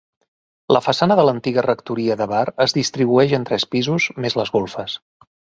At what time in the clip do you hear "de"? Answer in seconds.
1.19-1.25, 2.23-2.29